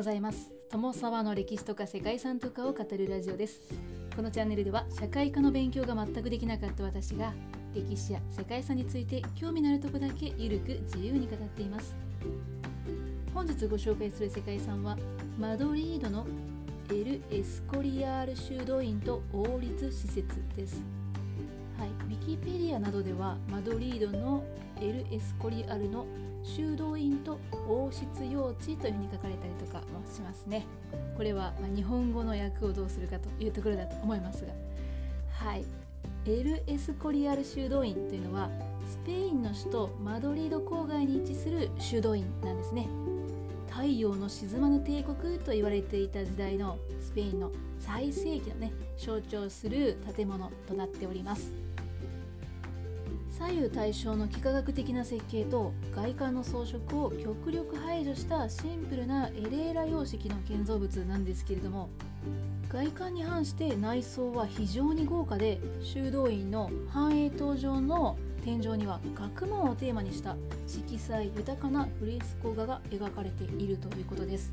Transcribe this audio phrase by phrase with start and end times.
[0.00, 0.50] ございます。
[0.70, 3.60] 友沢の歴史とか世界遺産とかを語るラジオです。
[4.16, 7.34] このチャンネルでは社会科の勉強が全くできなかった私が
[7.74, 11.94] 歴史や世界遺産について興味のあるとこだけゆるく自由に語っています。
[13.34, 14.96] 本日ご紹介する世界遺産は
[15.38, 16.26] マドリードの
[16.88, 20.24] エル・エスコリアール修道院と王立施設
[20.56, 20.82] です。
[21.80, 24.44] はい、ウィキペディアなどではマドリードの
[24.82, 26.04] エル・エスコリアルの
[26.42, 30.66] 修道院と王室用地というふうに書かれたりとかもしますね。
[31.16, 34.52] これはま日本語の訳をどうするかというところだと思いますが。
[35.32, 35.64] はい。
[36.26, 38.50] エル・エスコリアル修道院というのは
[38.86, 42.88] スペインの首都マドリード郊外に位置する修道院なんですね。
[43.70, 51.69] 太陽の沈まぬ帝国と言われていた時代のスペインの最盛期のね象徴する建物となっております。
[53.40, 61.88] 左右対称の幾何学的な設計と外観の装飾を極力排除したシンプルなエレーラ様式の建造物なんですけれども
[62.68, 74.52] 外観に反して内装は非常に豪華で修道院の繁栄塔上の天井には学問をテーマにした色彩豊かなフレスコ画が描かれているということです。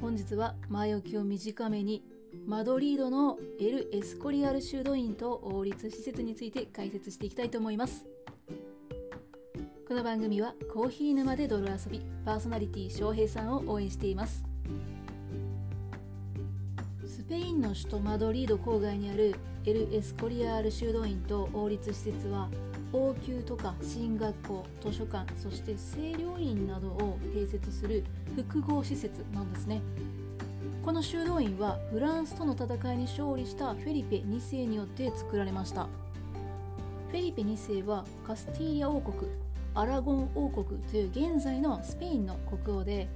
[0.00, 2.02] 本日は前置きを短めに
[2.44, 8.04] マドリードのエル・エスコリアル修道院と王立施設について解説していきたいと思います。
[9.88, 14.44] この番組はコーヒー沼で泥遊びパーソナリティ翔平さんを応援しています。
[17.06, 22.50] スペインの首都マドリード郊外にあるエル・エスコリアール修道院と王立施設は
[22.92, 29.80] 王宮とか進学校図書館そして清涼院などを併設する複合施設なんですね。
[30.86, 35.88] この修道院はフランスとの戦いに勝利したフェリペ2世によって作られました。
[37.10, 39.28] フェリペ2世はカスティーリア王国
[39.74, 43.08] アラゴン王国という現在のスペインの国王で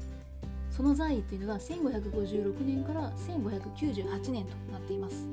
[0.72, 5.28] その在位というのが1556年から1598年となっています。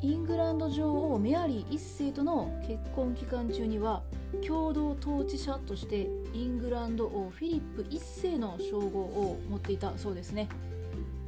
[0.00, 4.04] イングランド女王メアリー1世との結婚期間中には
[4.46, 10.48] 共同統治者としてイングランド王フィリップ1世の称号を持っていたそうですね。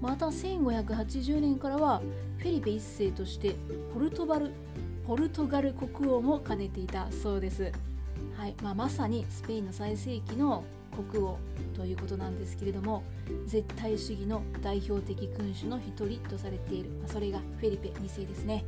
[0.01, 2.01] また1580年からは
[2.39, 3.55] フェリペ1世として
[3.93, 4.51] ポルトバル
[5.07, 7.73] ポルトガル国王も兼ねていたそうです、
[8.37, 11.39] はいまあ、まさにスペインの最盛期の国王
[11.75, 13.03] ということなんですけれども
[13.47, 18.65] 絶対主義の代表的君主の一人とされている、まあ、それがフェリペ2世ですね。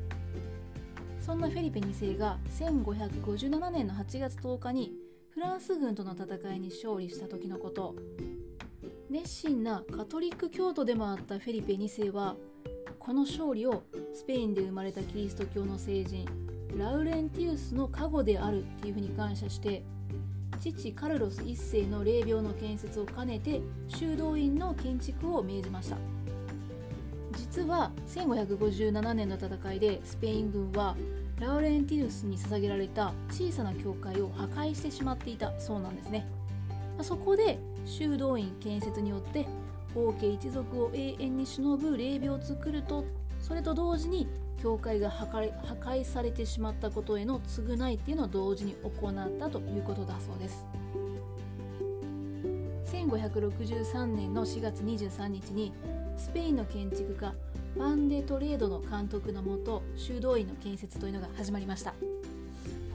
[1.20, 4.92] そんなフェリペ2世が1557年の8月10日に
[5.30, 7.94] フランス軍との戦いに勝利した時のこと。
[9.12, 12.34] 熱心なカトリック教徒でもあったフェリペ2世は
[12.98, 13.82] この勝利を
[14.14, 16.26] スペインで生まれたキリスト教の聖人
[16.78, 19.82] ラウレンティウスの加護であるっていうふうに感謝して
[20.62, 25.98] 父カルロス1世の霊廟の建設を兼ねて修道院の建築を命じました。
[27.36, 30.96] 実は1557年の戦いでスペイン軍は
[31.38, 36.26] ラウレンティウスに捧げられた小さな教会を破壊してしまっていたそうなんですね。
[37.00, 39.46] そこで修道院建設によって
[39.94, 43.04] 王家一族を永遠に忍ぶ霊廟を作ると
[43.40, 44.28] それと同時に
[44.62, 50.64] 教会が破壊破壊されてしまったことへの償いっていうのを同時に行ったということだそうです。
[52.92, 55.72] 1563年の4月23日に
[56.16, 57.34] スペインの建築家
[57.74, 61.94] ファンデ・トレードの監督のもと修道院の建設というのが始まりました。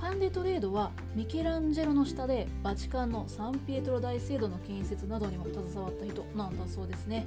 [0.07, 7.25] ファンデトレードはミケランジェロの下でバチカンのサンピエトロ大聖堂の建設などにも携わった人なんだそうですね。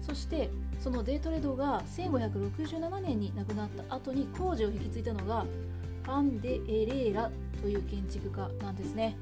[0.00, 0.48] そして
[0.80, 5.44] そのデートレードが1567年に亡くなった後に工事を引き継いだのが
[6.04, 7.30] ファンデ・エレーラ
[7.60, 9.14] という建築家なんですね。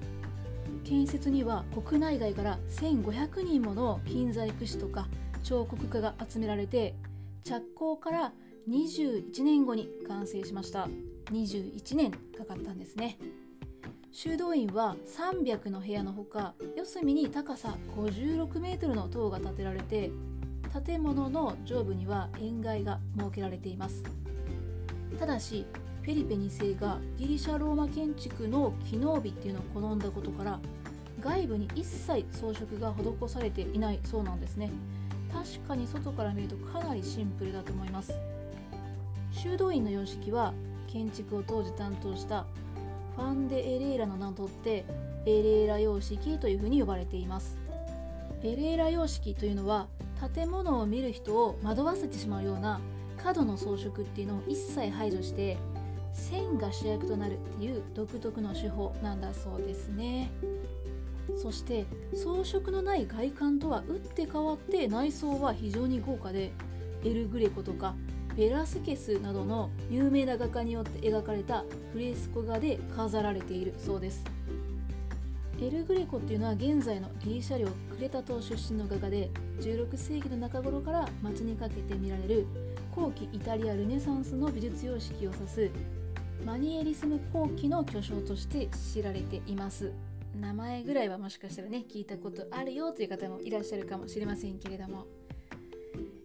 [0.85, 5.09] 建設には国内外から1500人もの金細工師とか
[5.43, 6.95] 彫刻家が集められて
[7.43, 8.33] 着工から
[8.69, 10.89] 21年後に完成しました。
[11.31, 13.19] 21年かかったんですね。
[14.13, 20.11] 修道院は300の部屋のほか四隅に高さ56メートルの塔が建てられて
[20.85, 24.03] 建物の上部には塩害が設けられています。
[25.19, 25.67] ただし
[26.03, 30.59] フェリペ2世がギリシャローマ建築の機能美っていうのを好んだことから
[31.21, 34.71] 外部に一切装飾が施されていないそうなんですね。
[35.33, 38.13] 確かに外から見るとかなりシンプルだと思います。
[39.31, 40.53] 修道院の様式は
[40.93, 42.47] 建築を当時担当した
[43.17, 44.85] ファンデ・エレーラの名を取って
[45.27, 47.59] エレーラ様式というふうに呼ばれています。
[48.43, 49.87] エレーラ様式というのは
[50.35, 52.81] 建物を見る人を惑わせてしまうような
[53.23, 55.59] 角の装飾っていうのを一切排除して
[56.13, 60.31] 線が主役となるっていう独特の手法なんだそうですね。
[61.41, 66.51] そして装飾のない外観とは打って変わって内装は非常に豪華で
[67.05, 67.95] エル・グレコとか
[68.37, 74.25] ベラスケスなどの有名な画家によって描かれたフレスコ画で飾られているそうです。
[75.61, 79.31] エル・グレコっていうのは現在のギリシャ領クレタ島出身の画家で
[79.61, 82.47] 16世紀の中頃から街にかけて見られる
[82.97, 85.71] 後期イタリア・ルネサンスの美術様式を指す
[86.47, 89.93] マニエリスム後期の巨匠として知られています。
[90.41, 95.05] 名前ぐらいはもしかしたらね聞いたことあるよという方もいらっしゃるかもしれませんけれども。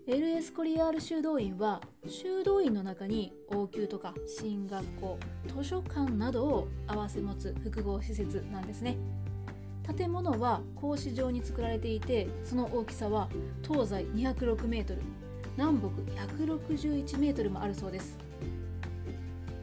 [0.07, 5.17] エル・エスコリアール修道院は修道院の中に王宮とか進学校
[5.47, 8.97] 図書館などを併せ持つ複合施設なんですね。
[9.97, 13.29] 建物は格子状に作られていてその大きさは
[13.63, 15.01] 東西206メートル
[15.57, 15.87] 南北
[16.35, 18.19] 161メートルもあるそうです。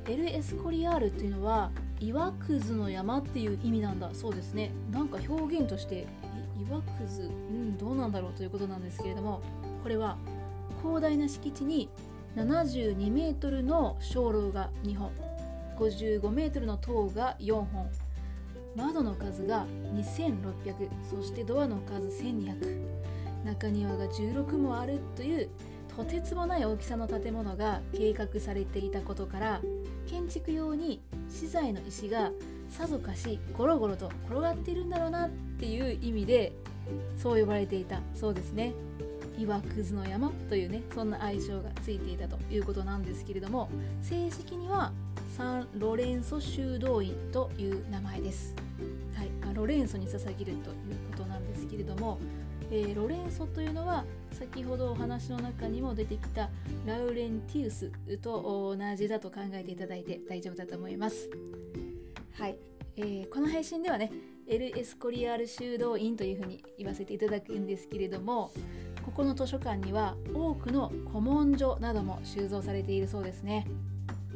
[0.08, 4.72] エル・エスコリアールっていうのは岩くずの山っていう意味なんだそうですね。
[4.90, 6.08] なんか表現として
[6.68, 9.40] 岩くずうんどうなんだろうということなんですけれども
[9.82, 10.16] これは
[10.82, 11.88] 広大な敷地に
[12.36, 15.10] 72メートルの鐘楼が2本
[15.78, 17.90] 55メートルの塔が4本
[18.76, 23.02] 窓の数が2600そしてドアの数1200
[23.44, 25.50] 中庭が16もあるという
[25.94, 29.60] とてつもない大きさの建物が計画されていたことから
[30.06, 32.30] 建築用に資材の石が
[32.70, 36.52] さぞかしゴロゴロと転がっているんだろうなっていう意味で
[37.18, 38.72] そう呼ばれていたそうですね。
[39.42, 43.68] 岩くずの山というねそんな愛称がついていたということなんですけれども
[44.00, 44.92] 正式には
[45.36, 48.54] サン・ロレンソ修道院という名前です、
[49.16, 52.18] はいあ、ロレンソに捧げるということなんですけれども、
[52.70, 56.48] えー、ロレンソというのは先ほどお話の中にも出てきた
[56.86, 61.28] ラウレンティウスと同じだと考えていただいて大丈夫だと思います。
[62.34, 62.56] はい、
[62.96, 64.10] えー、この配信ではね
[64.46, 68.50] エル・エスコリアール修道院というふうに言わせていただくんですけれども
[69.04, 73.66] ここの図書館には多くの古文書なども収蔵されているそうですね。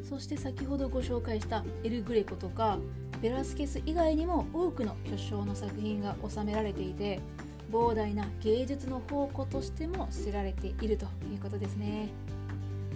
[0.09, 2.79] そして先ほどご紹介したエル・グレコとか
[3.21, 7.19] ベラスケス以外にも多くの巨匠の作品が収められていて
[7.73, 12.11] 膨大な芸術の宝庫としても知られているということですね。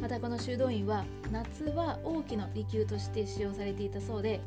[0.00, 4.40] またこの修道院は夏は王家の離宮として使用されていたそうで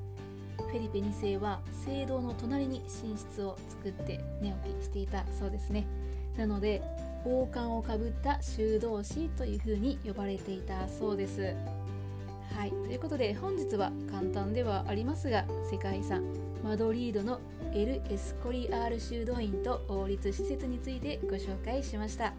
[0.58, 5.86] フェリペ2世は聖堂の隣に寝室を作って寝起きしていたそうですね。
[6.38, 6.82] なので
[7.26, 11.56] 王冠をかぶった修道士というふうに呼ばれていたそうです。
[12.56, 16.24] はい、ということで本日は簡単ではありますが世界遺産
[16.64, 17.40] マドリードの
[17.74, 22.34] エル・エスコリアール修道院と王立施設についてご紹介しました。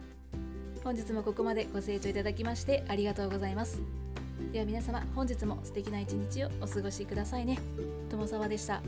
[0.85, 3.83] 本日もここまでご清聴いただきましてありがとうございます。
[4.53, 7.59] では皆様本日も素敵な一日をお過ごしくださいね。
[8.11, 8.83] 友沢でした。